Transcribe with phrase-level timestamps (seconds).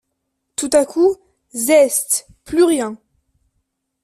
[0.55, 1.15] Tout à coup…
[1.53, 2.27] zeste!
[2.43, 2.97] plus rien.